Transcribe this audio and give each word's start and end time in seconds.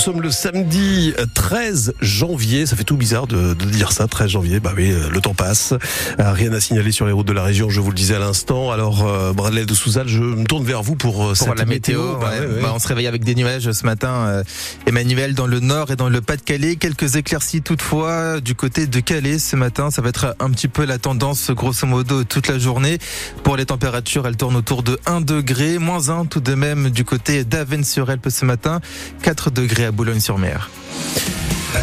sommes 0.00 0.22
le 0.22 0.30
samedi 0.30 1.12
13 1.34 1.92
janvier. 2.00 2.64
Ça 2.64 2.74
fait 2.74 2.84
tout 2.84 2.96
bizarre 2.96 3.26
de, 3.26 3.52
dire 3.52 3.92
ça, 3.92 4.08
13 4.08 4.30
janvier. 4.30 4.58
Bah 4.58 4.72
oui, 4.74 4.90
euh, 4.90 5.10
le 5.10 5.20
temps 5.20 5.34
passe. 5.34 5.74
Euh, 6.18 6.32
rien 6.32 6.54
à 6.54 6.60
signaler 6.60 6.90
sur 6.90 7.04
les 7.04 7.12
routes 7.12 7.26
de 7.26 7.34
la 7.34 7.42
région, 7.42 7.68
je 7.68 7.80
vous 7.80 7.90
le 7.90 7.94
disais 7.94 8.14
à 8.14 8.18
l'instant. 8.18 8.70
Alors, 8.70 9.06
euh, 9.06 9.34
Bradley 9.34 9.66
de 9.66 9.74
Souzal, 9.74 10.08
je 10.08 10.22
me 10.22 10.46
tourne 10.46 10.64
vers 10.64 10.82
vous 10.82 10.96
pour, 10.96 11.26
pour 11.26 11.36
cette 11.36 11.58
la 11.58 11.66
météo. 11.66 12.16
Bah 12.18 12.30
bah, 12.62 12.72
on 12.74 12.78
se 12.78 12.88
réveille 12.88 13.08
avec 13.08 13.24
des 13.24 13.34
nuages 13.34 13.70
ce 13.70 13.84
matin. 13.84 14.42
Emmanuel, 14.86 15.34
dans 15.34 15.46
le 15.46 15.60
nord 15.60 15.90
et 15.90 15.96
dans 15.96 16.08
le 16.08 16.22
Pas-de-Calais. 16.22 16.76
Quelques 16.76 17.16
éclaircies 17.16 17.60
toutefois 17.60 18.40
du 18.40 18.54
côté 18.54 18.86
de 18.86 19.00
Calais 19.00 19.38
ce 19.38 19.54
matin. 19.54 19.90
Ça 19.90 20.00
va 20.00 20.08
être 20.08 20.34
un 20.40 20.50
petit 20.50 20.68
peu 20.68 20.86
la 20.86 20.96
tendance, 20.96 21.50
grosso 21.50 21.86
modo, 21.86 22.24
toute 22.24 22.48
la 22.48 22.58
journée. 22.58 22.96
Pour 23.42 23.58
les 23.58 23.66
températures, 23.66 24.26
elles 24.26 24.38
tournent 24.38 24.56
autour 24.56 24.82
de 24.82 24.98
1 25.04 25.20
degré, 25.20 25.78
moins 25.78 26.08
1 26.08 26.24
tout 26.24 26.40
de 26.40 26.54
même 26.54 26.88
du 26.88 27.04
côté 27.04 27.44
d'Avennes-sur-Elpe 27.44 28.30
ce 28.30 28.46
matin. 28.46 28.80
4 29.22 29.50
degrés 29.50 29.89
Boulogne-sur-Mer. 29.92 30.70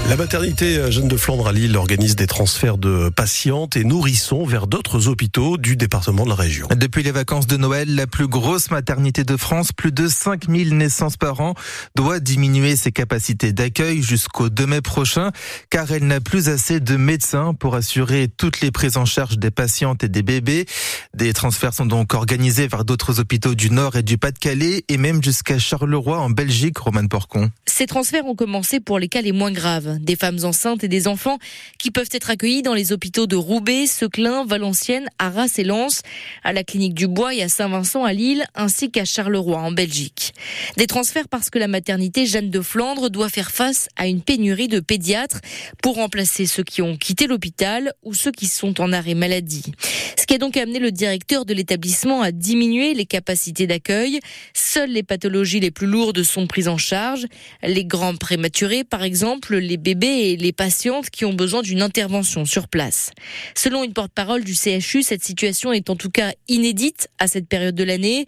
La 0.10 0.16
maternité 0.16 0.92
Jeanne 0.92 1.08
de 1.08 1.16
Flandre 1.18 1.48
à 1.48 1.54
Lille 1.54 1.78
organise 1.78 2.16
des 2.16 2.28
transferts 2.28 2.78
de 2.78 3.10
patientes 3.10 3.78
et 3.78 3.84
nourrissons 3.84 4.46
vers 4.46 4.68
d'autres 4.68 5.08
hôpitaux 5.08 5.58
du 5.58 5.78
département 5.78 6.24
de 6.24 6.30
la 6.30 6.36
région. 6.36 6.68
Depuis 6.76 7.04
les 7.04 7.12
vacances 7.12 7.48
de 7.48 7.56
Noël, 7.58 7.94
la 7.94 8.08
plus 8.08 8.28
grosse 8.28 8.72
maternité 8.72 9.24
de 9.24 9.38
France, 9.38 9.72
plus 9.72 9.92
de 9.92 10.08
5000 10.08 10.76
naissances 10.76 11.16
par 11.16 11.40
an, 11.40 11.54
doit 11.96 12.20
diminuer 12.20 12.76
ses 12.76 12.92
capacités 12.92 13.54
d'accueil 13.54 14.02
jusqu'au 14.02 14.50
2 14.50 14.66
mai 14.66 14.82
prochain, 14.82 15.32
car 15.70 15.92
elle 15.92 16.06
n'a 16.06 16.20
plus 16.20 16.50
assez 16.50 16.80
de 16.80 16.98
médecins 16.98 17.54
pour 17.54 17.76
assurer 17.76 18.28
toutes 18.28 18.62
les 18.62 18.72
prises 18.72 18.98
en 18.98 19.06
charge 19.06 19.38
des 19.38 19.52
patientes 19.52 20.04
et 20.04 20.10
des 20.10 20.24
bébés. 20.24 20.66
Des 21.14 21.34
transferts 21.34 21.74
sont 21.74 21.86
donc 21.86 22.14
organisés 22.14 22.68
vers 22.68 22.84
d'autres 22.84 23.20
hôpitaux 23.20 23.56
du 23.56 23.70
Nord 23.72 23.96
et 23.96 24.04
du 24.04 24.18
Pas-de-Calais 24.18 24.84
et 24.88 24.98
même 24.98 25.24
jusqu'à 25.24 25.60
Charleroi 25.60 26.18
en 26.20 26.30
Belgique, 26.30 26.78
Roman 26.78 27.08
Porcon. 27.08 27.52
Ces 27.66 27.86
transferts 27.86 28.26
ont 28.26 28.36
commencé 28.36 28.80
pour 28.80 29.00
les 29.00 29.08
cas 29.08 29.22
les 29.22 29.34
moins 29.34 29.52
graves 29.52 29.77
des 29.82 30.16
femmes 30.16 30.40
enceintes 30.44 30.84
et 30.84 30.88
des 30.88 31.08
enfants 31.08 31.38
qui 31.78 31.92
peuvent 31.92 32.10
être 32.12 32.30
accueillis 32.30 32.62
dans 32.62 32.74
les 32.74 32.92
hôpitaux 32.92 33.28
de 33.28 33.36
Roubaix, 33.36 33.88
Seclin, 33.88 34.46
Valenciennes, 34.46 35.08
Arras 35.20 35.54
et 35.58 35.64
Lens, 35.64 36.02
à 36.44 36.54
la 36.54 36.64
clinique 36.64 36.94
du 36.94 37.08
Bois 37.08 37.34
et 37.34 37.44
à 37.44 37.50
Saint-Vincent 37.50 38.04
à 38.04 38.14
Lille, 38.14 38.46
ainsi 38.56 38.92
qu'à 38.92 39.06
Charleroi 39.06 39.58
en 39.58 39.72
Belgique. 39.72 40.34
Des 40.78 40.88
transferts 40.88 41.28
parce 41.28 41.50
que 41.50 41.60
la 41.60 41.68
maternité 41.68 42.26
Jeanne 42.26 42.50
de 42.50 42.62
Flandre 42.62 43.10
doit 43.10 43.30
faire 43.30 43.52
face 43.52 43.88
à 43.96 44.08
une 44.08 44.22
pénurie 44.22 44.68
de 44.68 44.80
pédiatres 44.80 45.40
pour 45.82 45.96
remplacer 45.96 46.46
ceux 46.46 46.64
qui 46.64 46.82
ont 46.82 46.98
quitté 46.98 47.28
l'hôpital 47.28 47.94
ou 48.04 48.14
ceux 48.14 48.32
qui 48.32 48.48
sont 48.48 48.82
en 48.82 48.94
arrêt 48.94 49.16
maladie. 49.16 49.72
Ce 50.18 50.26
qui 50.26 50.34
a 50.34 50.38
donc 50.38 50.58
amené 50.58 50.80
le 50.80 50.92
directeur 50.92 51.46
de 51.46 51.54
l'établissement 51.54 52.22
à 52.22 52.32
diminuer 52.32 52.94
les 52.94 53.06
capacités 53.06 53.68
d'accueil. 53.68 54.20
Seules 54.54 54.92
les 54.92 55.04
pathologies 55.04 55.60
les 55.60 55.72
plus 55.72 55.88
lourdes 55.88 56.24
sont 56.24 56.48
prises 56.48 56.68
en 56.68 56.78
charge. 56.78 57.26
Les 57.64 57.86
grands 57.86 58.16
prématurés, 58.16 58.84
par 58.84 59.04
exemple, 59.04 59.58
les 59.68 59.78
bébés 59.78 60.32
et 60.32 60.38
les 60.38 60.52
patientes 60.52 61.10
qui 61.10 61.26
ont 61.26 61.34
besoin 61.34 61.62
d'une 61.62 61.82
intervention 61.82 62.46
sur 62.46 62.68
place. 62.68 63.12
Selon 63.56 63.84
une 63.84 63.94
porte-parole 63.94 64.44
du 64.44 64.56
CHU, 64.56 65.04
cette 65.04 65.24
situation 65.24 65.72
est 65.72 65.90
en 65.90 65.96
tout 65.96 66.10
cas 66.10 66.32
inédite 66.48 67.10
à 67.20 67.28
cette 67.28 67.48
période 67.48 67.76
de 67.76 67.84
l'année. 67.84 68.26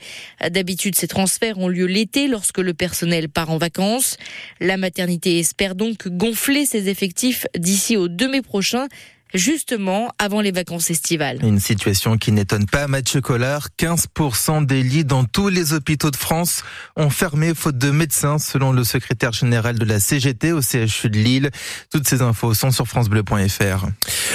D'habitude, 0.51 0.95
ces 0.95 1.07
transferts 1.07 1.57
ont 1.57 1.67
lieu 1.67 1.85
l'été 1.85 2.27
lorsque 2.27 2.59
le 2.59 2.73
personnel 2.73 3.29
part 3.29 3.49
en 3.49 3.57
vacances. 3.57 4.17
La 4.59 4.77
maternité 4.77 5.39
espère 5.39 5.75
donc 5.75 6.07
gonfler 6.07 6.65
ses 6.65 6.89
effectifs 6.89 7.47
d'ici 7.57 7.97
au 7.97 8.07
2 8.07 8.27
mai 8.27 8.41
prochain 8.41 8.87
justement 9.33 10.11
avant 10.17 10.41
les 10.41 10.51
vacances 10.51 10.89
estivales. 10.89 11.39
Une 11.43 11.59
situation 11.59 12.17
qui 12.17 12.31
n'étonne 12.31 12.65
pas 12.65 12.87
Mathieu 12.87 13.21
Collard. 13.21 13.67
15% 13.77 14.65
des 14.65 14.83
lits 14.83 15.05
dans 15.05 15.23
tous 15.23 15.49
les 15.49 15.73
hôpitaux 15.73 16.11
de 16.11 16.15
France 16.15 16.63
ont 16.95 17.09
fermé 17.09 17.53
faute 17.53 17.77
de 17.77 17.91
médecins, 17.91 18.39
selon 18.39 18.71
le 18.71 18.83
secrétaire 18.83 19.31
général 19.31 19.77
de 19.77 19.85
la 19.85 19.99
CGT 19.99 20.51
au 20.51 20.61
CHU 20.61 21.09
de 21.09 21.17
Lille. 21.17 21.49
Toutes 21.91 22.07
ces 22.07 22.21
infos 22.21 22.53
sont 22.53 22.71
sur 22.71 22.87
francebleu.fr. 22.87 23.87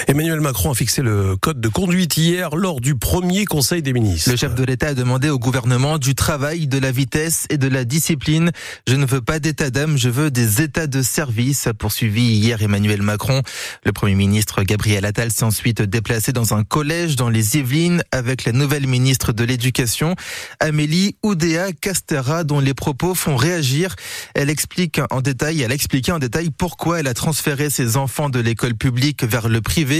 Emmanuel 0.06 0.40
Macron 0.40 0.70
a 0.70 0.74
fixé 0.74 1.00
le 1.00 1.34
code 1.36 1.62
de 1.62 1.68
conduite 1.68 2.18
hier 2.18 2.54
lors 2.54 2.82
du 2.82 2.94
premier 2.94 3.46
Conseil 3.46 3.80
des 3.80 3.94
ministres. 3.94 4.30
Le 4.30 4.36
chef 4.36 4.54
de 4.54 4.62
l'État 4.62 4.88
a 4.88 4.94
demandé 4.94 5.30
au 5.30 5.38
gouvernement 5.38 5.96
du 5.96 6.14
travail, 6.14 6.66
de 6.66 6.78
la 6.78 6.92
vitesse 6.92 7.46
et 7.48 7.56
de 7.56 7.68
la 7.68 7.86
discipline. 7.86 8.50
Je 8.86 8.96
ne 8.96 9.06
veux 9.06 9.22
pas 9.22 9.38
d'état 9.38 9.70
d'âme, 9.70 9.96
je 9.96 10.10
veux 10.10 10.30
des 10.30 10.60
états 10.60 10.86
de 10.86 11.00
service, 11.00 11.66
a 11.66 11.72
poursuivi 11.72 12.20
hier 12.20 12.60
Emmanuel 12.60 13.00
Macron. 13.00 13.40
Le 13.84 13.92
Premier 13.92 14.14
ministre 14.14 14.62
Gabriel 14.62 15.06
Attal 15.06 15.32
s'est 15.32 15.44
ensuite 15.44 15.80
déplacé 15.80 16.32
dans 16.32 16.52
un 16.52 16.64
collège 16.64 17.16
dans 17.16 17.30
les 17.30 17.56
Yvelines 17.56 18.02
avec 18.12 18.44
la 18.44 18.52
nouvelle 18.52 18.86
ministre 18.86 19.32
de 19.32 19.44
l'Éducation, 19.44 20.16
Amélie 20.60 21.16
Oudéa 21.22 21.72
Castera, 21.72 22.44
dont 22.44 22.60
les 22.60 22.74
propos 22.74 23.14
font 23.14 23.36
réagir. 23.36 23.96
Elle 24.34 24.50
explique 24.50 25.00
en 25.10 25.22
détail, 25.22 25.62
elle 25.62 25.72
a 25.72 25.74
expliqué 25.74 26.12
en 26.12 26.18
détail 26.18 26.50
pourquoi 26.50 27.00
elle 27.00 27.08
a 27.08 27.14
transféré 27.14 27.70
ses 27.70 27.96
enfants 27.96 28.28
de 28.28 28.40
l'école 28.40 28.74
publique 28.74 29.24
vers 29.24 29.48
le 29.48 29.62
privé. 29.62 29.93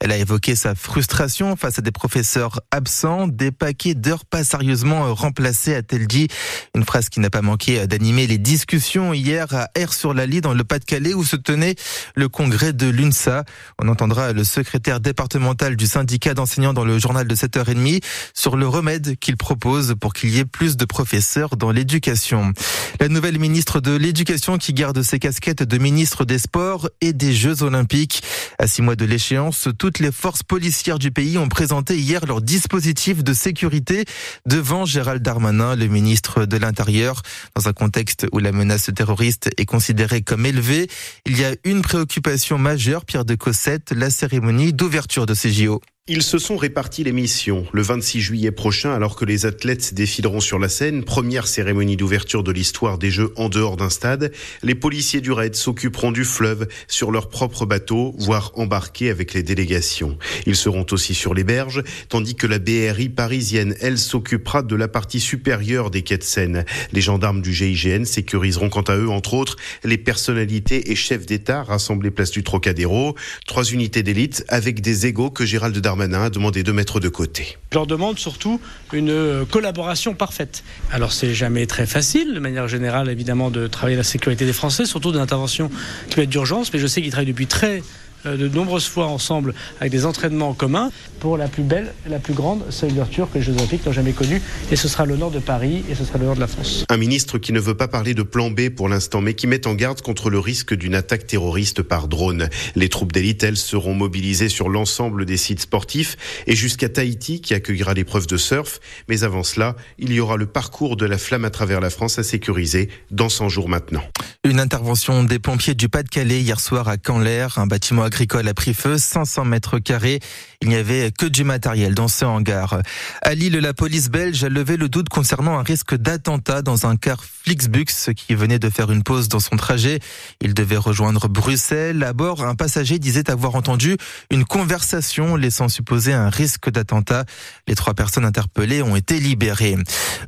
Elle 0.00 0.12
a 0.12 0.16
évoqué 0.16 0.56
sa 0.56 0.74
frustration 0.74 1.56
face 1.56 1.78
à 1.78 1.82
des 1.82 1.90
professeurs 1.90 2.60
absents, 2.70 3.28
des 3.28 3.50
paquets 3.50 3.94
d'heures 3.94 4.24
pas 4.24 4.44
sérieusement 4.44 5.14
remplacés, 5.14 5.74
a-t-elle 5.74 6.06
dit. 6.06 6.28
Une 6.74 6.84
phrase 6.84 7.08
qui 7.08 7.20
n'a 7.20 7.30
pas 7.30 7.42
manqué 7.42 7.86
d'animer 7.86 8.26
les 8.26 8.38
discussions 8.38 9.12
hier 9.12 9.46
à 9.54 9.68
Air-sur-la-Lie 9.74 10.40
dans 10.40 10.54
le 10.54 10.64
Pas-de-Calais 10.64 11.14
où 11.14 11.24
se 11.24 11.36
tenait 11.36 11.74
le 12.14 12.28
congrès 12.28 12.72
de 12.72 12.88
l'UNSA. 12.88 13.44
On 13.82 13.88
entendra 13.88 14.32
le 14.32 14.44
secrétaire 14.44 15.00
départemental 15.00 15.76
du 15.76 15.86
syndicat 15.86 16.34
d'enseignants 16.34 16.72
dans 16.72 16.84
le 16.84 16.98
journal 16.98 17.26
de 17.26 17.34
7h30 17.34 18.02
sur 18.34 18.56
le 18.56 18.66
remède 18.68 19.16
qu'il 19.18 19.36
propose 19.36 19.94
pour 20.00 20.12
qu'il 20.12 20.30
y 20.30 20.38
ait 20.38 20.44
plus 20.44 20.76
de 20.76 20.84
professeurs 20.84 21.56
dans 21.56 21.70
l'éducation. 21.70 22.52
La 23.00 23.08
nouvelle 23.08 23.38
ministre 23.38 23.80
de 23.80 23.96
l'Éducation 23.96 24.58
qui 24.58 24.72
garde 24.72 25.02
ses 25.02 25.18
casquettes 25.18 25.62
de 25.62 25.78
ministre 25.78 26.24
des 26.24 26.38
Sports 26.38 26.88
et 27.00 27.12
des 27.12 27.32
Jeux 27.32 27.62
Olympiques. 27.62 28.22
À 28.58 28.66
six 28.66 28.82
mois 28.82 28.96
de 28.96 29.04
l'échéance, 29.04 29.33
toutes 29.78 29.98
les 29.98 30.12
forces 30.12 30.42
policières 30.42 30.98
du 30.98 31.10
pays 31.10 31.38
ont 31.38 31.48
présenté 31.48 31.96
hier 31.96 32.24
leur 32.26 32.40
dispositif 32.40 33.22
de 33.24 33.32
sécurité 33.32 34.04
devant 34.46 34.84
Gérald 34.84 35.22
Darmanin, 35.22 35.76
le 35.76 35.86
ministre 35.86 36.46
de 36.46 36.56
l'Intérieur. 36.56 37.22
Dans 37.54 37.68
un 37.68 37.72
contexte 37.72 38.26
où 38.32 38.38
la 38.38 38.52
menace 38.52 38.90
terroriste 38.94 39.50
est 39.56 39.66
considérée 39.66 40.22
comme 40.22 40.46
élevée, 40.46 40.88
il 41.26 41.38
y 41.38 41.44
a 41.44 41.54
une 41.64 41.82
préoccupation 41.82 42.58
majeure, 42.58 43.04
Pierre 43.04 43.24
de 43.24 43.34
Cossette, 43.34 43.92
la 43.92 44.10
cérémonie 44.10 44.72
d'ouverture 44.72 45.26
de 45.26 45.34
ces 45.34 45.52
JO. 45.52 45.80
Ils 46.06 46.22
se 46.22 46.36
sont 46.36 46.58
répartis 46.58 47.02
les 47.02 47.12
missions. 47.12 47.66
Le 47.72 47.80
26 47.80 48.20
juillet 48.20 48.50
prochain, 48.50 48.92
alors 48.92 49.16
que 49.16 49.24
les 49.24 49.46
athlètes 49.46 49.94
défileront 49.94 50.40
sur 50.40 50.58
la 50.58 50.68
scène, 50.68 51.02
première 51.02 51.46
cérémonie 51.46 51.96
d'ouverture 51.96 52.42
de 52.42 52.52
l'histoire 52.52 52.98
des 52.98 53.10
Jeux 53.10 53.32
en 53.36 53.48
dehors 53.48 53.78
d'un 53.78 53.88
stade, 53.88 54.30
les 54.62 54.74
policiers 54.74 55.22
du 55.22 55.32
raid 55.32 55.54
s'occuperont 55.54 56.12
du 56.12 56.26
fleuve 56.26 56.68
sur 56.88 57.10
leur 57.10 57.30
propre 57.30 57.64
bateau, 57.64 58.14
voire 58.18 58.52
embarqués 58.56 59.08
avec 59.08 59.32
les 59.32 59.42
délégations. 59.42 60.18
Ils 60.44 60.56
seront 60.56 60.84
aussi 60.90 61.14
sur 61.14 61.32
les 61.32 61.42
berges, 61.42 61.82
tandis 62.10 62.34
que 62.34 62.46
la 62.46 62.58
BRI 62.58 63.08
parisienne, 63.08 63.74
elle, 63.80 63.96
s'occupera 63.96 64.62
de 64.62 64.76
la 64.76 64.88
partie 64.88 65.20
supérieure 65.20 65.90
des 65.90 66.02
quais 66.02 66.18
de 66.18 66.22
Seine. 66.22 66.66
Les 66.92 67.00
gendarmes 67.00 67.40
du 67.40 67.54
GIGN 67.54 68.04
sécuriseront 68.04 68.68
quant 68.68 68.82
à 68.82 68.96
eux, 68.98 69.08
entre 69.08 69.32
autres, 69.32 69.56
les 69.84 69.96
personnalités 69.96 70.92
et 70.92 70.96
chefs 70.96 71.24
d'État 71.24 71.62
rassemblés 71.62 72.10
place 72.10 72.30
du 72.30 72.42
Trocadéro. 72.42 73.14
Trois 73.46 73.64
unités 73.64 74.02
d'élite 74.02 74.44
avec 74.48 74.82
des 74.82 75.06
égaux 75.06 75.30
que 75.30 75.46
Gérald 75.46 75.78
Darmanin 75.78 75.93
Darmanin 75.94 76.24
a 76.24 76.30
demandé 76.30 76.64
de 76.64 76.72
mettre 76.72 76.98
de 76.98 77.08
côté. 77.08 77.56
Je 77.70 77.78
leur 77.78 77.86
demande 77.86 78.18
surtout 78.18 78.60
une 78.92 79.10
euh, 79.10 79.44
collaboration 79.44 80.14
parfaite. 80.14 80.64
Alors 80.90 81.12
c'est 81.12 81.34
jamais 81.34 81.66
très 81.66 81.86
facile, 81.86 82.34
de 82.34 82.40
manière 82.40 82.66
générale 82.66 83.08
évidemment, 83.10 83.50
de 83.50 83.68
travailler 83.68 83.96
la 83.96 84.02
sécurité 84.02 84.44
des 84.44 84.52
Français, 84.52 84.86
surtout 84.86 85.12
d'intervention 85.12 85.70
qui 86.08 86.16
peut 86.16 86.22
être 86.22 86.30
d'urgence, 86.30 86.72
mais 86.72 86.80
je 86.80 86.88
sais 86.88 87.00
qu'ils 87.00 87.12
travaillent 87.12 87.26
depuis 87.26 87.46
très 87.46 87.82
de 88.24 88.48
nombreuses 88.48 88.88
fois 88.88 89.06
ensemble 89.06 89.54
avec 89.80 89.92
des 89.92 90.06
entraînements 90.06 90.50
en 90.50 90.54
commun 90.54 90.90
pour 91.20 91.36
la 91.36 91.48
plus 91.48 91.62
belle, 91.62 91.94
la 92.06 92.18
plus 92.18 92.34
grande 92.34 92.62
ouverture 92.82 93.30
que 93.30 93.38
les 93.38 93.44
Jeux 93.44 93.54
Olympiques 93.54 93.86
n'ont 93.86 93.92
jamais 93.92 94.12
connue. 94.12 94.40
Et 94.70 94.76
ce 94.76 94.88
sera 94.88 95.06
l'honneur 95.06 95.30
de 95.30 95.38
Paris 95.38 95.84
et 95.88 95.94
ce 95.94 96.04
sera 96.04 96.18
l'honneur 96.18 96.34
de 96.34 96.40
la 96.40 96.46
France. 96.46 96.84
Un 96.88 96.96
ministre 96.96 97.38
qui 97.38 97.52
ne 97.52 97.60
veut 97.60 97.76
pas 97.76 97.88
parler 97.88 98.14
de 98.14 98.22
plan 98.22 98.50
B 98.50 98.68
pour 98.68 98.88
l'instant, 98.88 99.20
mais 99.20 99.34
qui 99.34 99.46
met 99.46 99.66
en 99.66 99.74
garde 99.74 100.00
contre 100.02 100.30
le 100.30 100.38
risque 100.38 100.74
d'une 100.74 100.94
attaque 100.94 101.26
terroriste 101.26 101.82
par 101.82 102.08
drone. 102.08 102.48
Les 102.74 102.88
troupes 102.88 103.12
d'élite, 103.12 103.42
elles, 103.42 103.56
seront 103.56 103.94
mobilisées 103.94 104.48
sur 104.48 104.68
l'ensemble 104.68 105.24
des 105.24 105.36
sites 105.36 105.60
sportifs 105.60 106.16
et 106.46 106.56
jusqu'à 106.56 106.88
Tahiti 106.88 107.40
qui 107.40 107.54
accueillera 107.54 107.94
l'épreuve 107.94 108.26
de 108.26 108.36
surf. 108.36 108.80
Mais 109.08 109.24
avant 109.24 109.42
cela, 109.42 109.76
il 109.98 110.12
y 110.12 110.20
aura 110.20 110.36
le 110.36 110.46
parcours 110.46 110.96
de 110.96 111.06
la 111.06 111.18
flamme 111.18 111.44
à 111.44 111.50
travers 111.50 111.80
la 111.80 111.90
France 111.90 112.18
à 112.18 112.22
sécuriser 112.22 112.88
dans 113.10 113.28
100 113.28 113.48
jours 113.48 113.68
maintenant. 113.68 114.02
Une 114.44 114.60
intervention 114.60 115.24
des 115.24 115.38
pompiers 115.38 115.74
du 115.74 115.88
Pas-de-Calais 115.88 116.40
hier 116.40 116.60
soir 116.60 116.88
à 116.88 116.96
Canler. 116.98 117.46
Un 117.56 117.66
bâtiment 117.66 118.02
agricole 118.14 118.46
a 118.46 118.54
pris 118.54 118.74
feu, 118.74 118.96
500 118.96 119.44
mètres 119.44 119.80
carrés. 119.80 120.20
Il 120.62 120.68
n'y 120.68 120.76
avait 120.76 121.10
que 121.10 121.26
du 121.26 121.42
matériel 121.42 121.94
dans 121.94 122.06
ce 122.06 122.24
hangar. 122.24 122.78
À 123.22 123.34
Lille, 123.34 123.56
la 123.58 123.74
police 123.74 124.08
belge 124.08 124.44
a 124.44 124.48
levé 124.48 124.76
le 124.76 124.88
doute 124.88 125.08
concernant 125.08 125.58
un 125.58 125.64
risque 125.64 125.96
d'attentat 125.96 126.62
dans 126.62 126.86
un 126.86 126.96
car 126.96 127.24
Flixbus 127.24 128.14
qui 128.16 128.34
venait 128.34 128.60
de 128.60 128.70
faire 128.70 128.90
une 128.92 129.02
pause 129.02 129.28
dans 129.28 129.40
son 129.40 129.56
trajet. 129.56 129.98
Il 130.40 130.54
devait 130.54 130.76
rejoindre 130.76 131.28
Bruxelles. 131.28 132.04
À 132.04 132.12
bord, 132.12 132.44
un 132.44 132.54
passager 132.54 133.00
disait 133.00 133.28
avoir 133.30 133.56
entendu 133.56 133.96
une 134.30 134.44
conversation 134.44 135.34
laissant 135.34 135.68
supposer 135.68 136.12
un 136.12 136.30
risque 136.30 136.70
d'attentat. 136.70 137.24
Les 137.66 137.74
trois 137.74 137.94
personnes 137.94 138.24
interpellées 138.24 138.80
ont 138.80 138.96
été 138.96 139.18
libérées. 139.18 139.76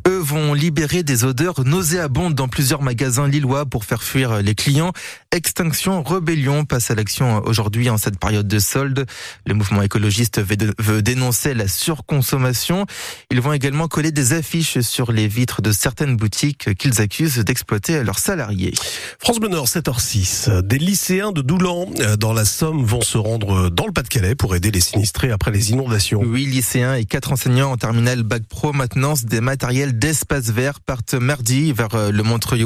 Eux 0.09 0.19
vont 0.19 0.55
libérer 0.55 1.05
des 1.05 1.25
odeurs 1.25 1.65
nauséabondes 1.65 2.35
dans 2.35 2.49
plusieurs 2.49 2.83
magasins 2.83 3.29
lillois 3.29 3.65
pour 3.65 3.85
faire 3.85 4.03
fuir 4.03 4.43
les 4.43 4.57
clients. 4.57 4.93
Extinction 5.31 6.03
Rebellion 6.03 6.65
passe 6.65 6.91
à 6.91 6.95
l'action 6.95 7.43
aujourd'hui 7.45 7.76
en 7.91 7.99
cette 7.99 8.19
période 8.19 8.49
de 8.49 8.59
solde. 8.59 9.07
Le 9.47 9.55
mouvement 9.55 9.83
écologiste 9.83 10.41
veut 10.43 11.03
dénoncer 11.03 11.55
la 11.55 11.69
surconsommation. 11.69 12.87
Ils 13.31 13.41
vont 13.41 13.53
également 13.53 13.89
coller 13.89 14.11
des 14.11 14.33
affiches 14.33 14.81
sur 14.81 15.13
les 15.13 15.29
vitres 15.29 15.63
de 15.63 15.73
certaines 15.73 16.17
boutiques 16.17 16.75
qu'ils 16.75 17.01
accusent 17.01 17.39
d'exploiter 17.39 18.03
leurs 18.03 18.19
salariés. 18.19 18.75
France 19.21 19.39
Bleu 19.39 19.49
Nord, 19.49 19.67
7h06. 19.67 20.63
Des 20.63 20.79
lycéens 20.79 21.33
de 21.33 21.43
Doulan 21.43 21.87
euh, 22.01 22.17
dans 22.17 22.33
la 22.33 22.45
Somme 22.45 22.85
vont 22.85 23.03
se 23.03 23.19
rendre 23.19 23.71
dans 23.71 23.87
le 23.87 23.93
Pas-de-Calais 23.93 24.35
pour 24.35 24.55
aider 24.57 24.71
les 24.71 24.81
sinistrés 24.81 25.31
après 25.31 25.51
les 25.51 25.71
inondations. 25.71 26.23
Huit 26.23 26.47
lycéens 26.47 26.95
et 26.95 27.05
quatre 27.05 27.33
enseignants 27.33 27.73
en 27.73 27.77
terminale 27.77 28.23
Bac 28.23 28.43
Pro 28.49 28.73
maintenance 28.73 29.25
des 29.25 29.41
matériels 29.41 29.99
d'espace 29.99 30.51
vert 30.51 30.81
partent 30.81 31.15
mardi 31.15 31.73
vers 31.73 31.95
euh, 31.95 32.11
le 32.11 32.23
Montreuil 32.23 32.57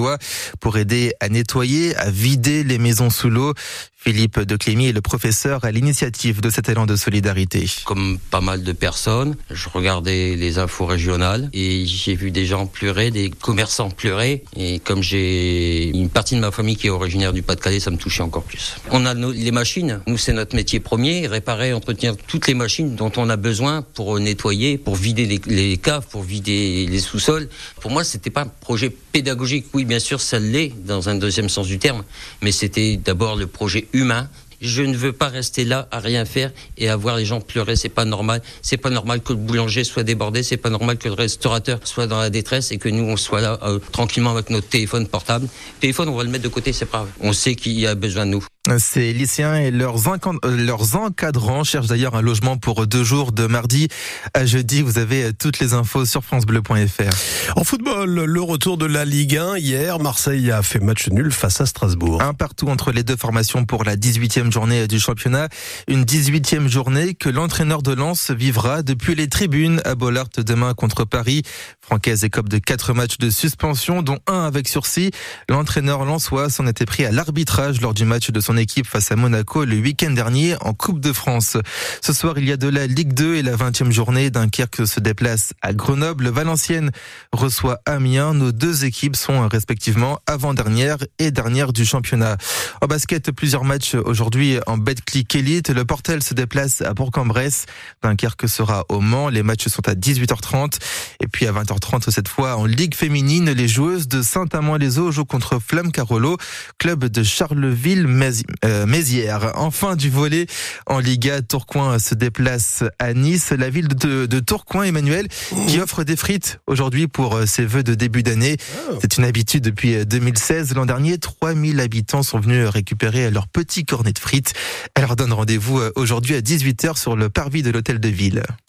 pour 0.60 0.78
aider 0.78 1.12
à 1.20 1.28
nettoyer, 1.28 1.96
à 1.96 2.10
vider 2.10 2.64
les 2.64 2.78
maisons 2.78 3.10
sous 3.10 3.30
l'eau. 3.30 3.54
Philippe 4.02 4.40
de 4.40 4.56
Clémy 4.56 4.86
est 4.86 4.92
le 4.92 5.02
professeur 5.02 5.62
à 5.62 5.70
l'initiative 5.70 6.40
de 6.40 6.48
cet 6.48 6.70
élan 6.70 6.86
de 6.86 6.96
solidarité. 6.96 7.66
Comme 7.84 8.18
pas 8.30 8.40
mal 8.40 8.62
de 8.62 8.72
personnes, 8.72 9.36
je 9.50 9.68
regardais 9.68 10.36
les 10.36 10.58
infos 10.58 10.86
régionales 10.86 11.50
et 11.52 11.84
j'ai 11.84 12.14
vu 12.14 12.30
des 12.30 12.46
gens 12.46 12.64
pleurer, 12.64 13.10
des 13.10 13.28
commerçants 13.28 13.90
pleurer. 13.90 14.42
Et 14.56 14.78
comme 14.78 15.02
j'ai 15.02 15.88
une 15.88 16.08
partie 16.08 16.34
de 16.34 16.40
ma 16.40 16.50
famille 16.50 16.76
qui 16.76 16.86
est 16.86 16.90
originaire 16.90 17.34
du 17.34 17.42
Pas-de-Calais, 17.42 17.78
ça 17.78 17.90
me 17.90 17.98
touchait 17.98 18.22
encore 18.22 18.44
plus. 18.44 18.76
On 18.90 19.04
a 19.04 19.12
les 19.12 19.50
machines. 19.50 20.00
Nous, 20.06 20.16
c'est 20.16 20.32
notre 20.32 20.56
métier 20.56 20.80
premier, 20.80 21.26
réparer, 21.26 21.74
entretenir 21.74 22.16
toutes 22.16 22.46
les 22.46 22.54
machines 22.54 22.96
dont 22.96 23.12
on 23.18 23.28
a 23.28 23.36
besoin 23.36 23.82
pour 23.82 24.18
nettoyer, 24.18 24.78
pour 24.78 24.96
vider 24.96 25.26
les, 25.26 25.42
les 25.46 25.76
caves, 25.76 26.06
pour 26.10 26.22
vider 26.22 26.86
les 26.86 27.00
sous-sols. 27.00 27.50
Pour 27.82 27.90
moi, 27.90 28.02
c'était 28.02 28.30
pas 28.30 28.44
un 28.44 28.52
projet 28.62 28.88
pédagogique. 28.88 29.66
Oui, 29.74 29.84
bien 29.84 29.98
sûr, 29.98 30.22
ça 30.22 30.38
l'est 30.38 30.72
dans 30.86 31.10
un 31.10 31.16
deuxième 31.16 31.50
sens 31.50 31.66
du 31.66 31.78
terme, 31.78 32.02
mais 32.40 32.50
c'était 32.50 32.96
d'abord 32.96 33.36
le 33.36 33.46
projet 33.46 33.88
humain. 33.92 34.28
Je 34.60 34.82
ne 34.82 34.94
veux 34.94 35.12
pas 35.12 35.28
rester 35.28 35.64
là 35.64 35.88
à 35.90 36.00
rien 36.00 36.26
faire 36.26 36.52
et 36.76 36.90
à 36.90 36.96
voir 36.96 37.16
les 37.16 37.24
gens 37.24 37.40
pleurer. 37.40 37.76
C'est 37.76 37.88
pas 37.88 38.04
normal. 38.04 38.42
C'est 38.60 38.76
pas 38.76 38.90
normal 38.90 39.22
que 39.22 39.32
le 39.32 39.38
boulanger 39.38 39.84
soit 39.84 40.02
débordé. 40.02 40.42
C'est 40.42 40.58
pas 40.58 40.68
normal 40.68 40.98
que 40.98 41.08
le 41.08 41.14
restaurateur 41.14 41.80
soit 41.84 42.06
dans 42.06 42.18
la 42.18 42.28
détresse 42.28 42.70
et 42.70 42.76
que 42.76 42.90
nous 42.90 43.04
on 43.04 43.16
soit 43.16 43.40
là 43.40 43.58
euh, 43.62 43.78
tranquillement 43.92 44.32
avec 44.32 44.50
notre 44.50 44.68
téléphone 44.68 45.06
portable. 45.06 45.48
téléphone, 45.80 46.10
on 46.10 46.16
va 46.16 46.24
le 46.24 46.30
mettre 46.30 46.44
de 46.44 46.48
côté, 46.48 46.74
c'est 46.74 46.84
pas 46.84 46.98
grave. 46.98 47.10
On 47.20 47.32
sait 47.32 47.54
qu'il 47.54 47.78
y 47.78 47.86
a 47.86 47.94
besoin 47.94 48.26
de 48.26 48.32
nous. 48.32 48.44
Ces 48.78 49.14
lycéens 49.14 49.54
et 49.54 49.70
leurs, 49.70 49.96
euh, 50.06 50.38
leurs 50.44 50.94
encadrants 50.94 51.64
cherchent 51.64 51.86
d'ailleurs 51.86 52.14
un 52.14 52.20
logement 52.20 52.58
pour 52.58 52.86
deux 52.86 53.02
jours 53.02 53.32
de 53.32 53.46
mardi 53.46 53.88
à 54.34 54.44
jeudi. 54.44 54.82
Vous 54.82 54.98
avez 54.98 55.32
toutes 55.32 55.60
les 55.60 55.72
infos 55.72 56.04
sur 56.04 56.22
francebleu.fr. 56.22 57.56
En 57.56 57.64
football, 57.64 58.10
le 58.10 58.42
retour 58.42 58.76
de 58.76 58.84
la 58.84 59.06
Ligue 59.06 59.38
1. 59.38 59.56
Hier, 59.56 59.98
Marseille 59.98 60.50
a 60.50 60.62
fait 60.62 60.78
match 60.78 61.08
nul 61.08 61.32
face 61.32 61.62
à 61.62 61.66
Strasbourg. 61.66 62.20
Un 62.20 62.34
partout 62.34 62.68
entre 62.68 62.92
les 62.92 63.02
deux 63.02 63.16
formations 63.16 63.64
pour 63.64 63.82
la 63.82 63.96
18e 63.96 64.52
journée 64.52 64.86
du 64.86 65.00
championnat. 65.00 65.48
Une 65.88 66.04
18e 66.04 66.68
journée 66.68 67.14
que 67.14 67.30
l'entraîneur 67.30 67.82
de 67.82 67.94
Lens 67.94 68.30
vivra 68.30 68.82
depuis 68.82 69.14
les 69.14 69.28
tribunes 69.28 69.80
à 69.86 69.94
Bollard 69.94 70.28
demain 70.36 70.74
contre 70.74 71.06
Paris. 71.06 71.44
Francaise 71.80 72.24
écope 72.24 72.50
de 72.50 72.58
quatre 72.58 72.92
matchs 72.92 73.16
de 73.16 73.30
suspension, 73.30 74.02
dont 74.02 74.18
un 74.26 74.44
avec 74.44 74.68
sursis. 74.68 75.12
L'entraîneur 75.48 76.04
lensois 76.04 76.50
s'en 76.50 76.66
était 76.66 76.84
pris 76.84 77.06
à 77.06 77.10
l'arbitrage 77.10 77.80
lors 77.80 77.94
du 77.94 78.04
match 78.04 78.30
de 78.30 78.40
son 78.40 78.49
équipe 78.56 78.86
face 78.86 79.10
à 79.12 79.16
Monaco 79.16 79.64
le 79.64 79.76
week-end 79.76 80.10
dernier 80.10 80.56
en 80.60 80.72
Coupe 80.72 81.00
de 81.00 81.12
France. 81.12 81.56
Ce 82.00 82.12
soir, 82.12 82.38
il 82.38 82.48
y 82.48 82.52
a 82.52 82.56
de 82.56 82.68
la 82.68 82.86
Ligue 82.86 83.12
2 83.14 83.36
et 83.36 83.42
la 83.42 83.56
20e 83.56 83.90
journée. 83.90 84.30
Dunkerque 84.30 84.86
se 84.86 85.00
déplace 85.00 85.52
à 85.62 85.72
Grenoble. 85.72 86.28
Valenciennes 86.28 86.90
reçoit 87.32 87.80
Amiens. 87.86 88.34
Nos 88.34 88.52
deux 88.52 88.84
équipes 88.84 89.16
sont 89.16 89.48
respectivement 89.48 90.20
avant-dernière 90.26 90.98
et 91.18 91.30
dernière 91.30 91.72
du 91.72 91.84
championnat. 91.84 92.36
En 92.80 92.86
basket, 92.86 93.30
plusieurs 93.30 93.64
matchs 93.64 93.94
aujourd'hui 93.94 94.58
en 94.66 94.78
Betclic 94.78 95.34
Elite. 95.34 95.70
Le 95.70 95.84
Portel 95.84 96.22
se 96.22 96.34
déplace 96.34 96.82
à 96.82 96.94
Bourg-en-Bresse. 96.94 97.66
Dunkerque 98.02 98.48
sera 98.48 98.84
au 98.88 99.00
Mans. 99.00 99.28
Les 99.28 99.42
matchs 99.42 99.68
sont 99.68 99.88
à 99.88 99.94
18h30. 99.94 100.78
Et 101.20 101.26
puis 101.26 101.46
à 101.46 101.52
20h30 101.52 102.10
cette 102.10 102.28
fois 102.28 102.56
en 102.56 102.64
Ligue 102.66 102.94
féminine, 102.94 103.50
les 103.50 103.68
joueuses 103.68 104.08
de 104.08 104.22
Saint-Amand-les-Eaux 104.22 105.10
jouent 105.12 105.24
contre 105.24 105.58
Flamme 105.58 105.92
Carolo, 105.92 106.36
club 106.78 107.06
de 107.06 107.22
Charleville-Mézières. 107.22 108.39
Euh, 108.64 108.86
Mézières. 108.86 109.52
Enfin 109.54 109.96
du 109.96 110.10
volet 110.10 110.46
en 110.86 110.98
Liga, 110.98 111.42
Tourcoing 111.42 111.98
se 111.98 112.14
déplace 112.14 112.84
à 112.98 113.14
Nice. 113.14 113.50
La 113.50 113.70
ville 113.70 113.88
de, 113.88 114.40
Tourcoing, 114.40 114.84
Emmanuel, 114.84 115.28
qui 115.66 115.80
offre 115.80 116.04
des 116.04 116.16
frites 116.16 116.60
aujourd'hui 116.66 117.08
pour 117.08 117.36
euh, 117.36 117.46
ses 117.46 117.64
vœux 117.64 117.82
de 117.82 117.94
début 117.94 118.22
d'année. 118.22 118.56
Oh. 118.90 118.98
C'est 119.00 119.16
une 119.18 119.24
habitude 119.24 119.64
depuis 119.64 120.04
2016. 120.04 120.72
Euh, 120.72 120.74
L'an 120.74 120.86
dernier, 120.86 121.18
3000 121.18 121.80
habitants 121.80 122.22
sont 122.22 122.40
venus 122.40 122.66
récupérer 122.66 123.30
leur 123.30 123.48
petit 123.48 123.84
cornet 123.84 124.12
de 124.12 124.18
frites. 124.18 124.52
Elle 124.94 125.04
leur 125.04 125.16
donne 125.16 125.32
rendez-vous 125.32 125.80
aujourd'hui 125.96 126.34
à 126.34 126.40
18h 126.40 126.98
sur 126.98 127.16
le 127.16 127.28
parvis 127.28 127.62
de 127.62 127.70
l'hôtel 127.70 128.00
de 128.00 128.08
ville. 128.08 128.42